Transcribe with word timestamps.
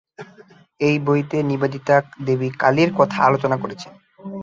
এই 0.81 0.95
বইতে 0.99 1.37
নিবেদিতা 1.43 1.95
দেবী 2.25 2.49
কালীর 2.61 2.89
কথা 2.99 3.17
আলোচনা 3.27 3.57
করেছেন। 3.57 3.93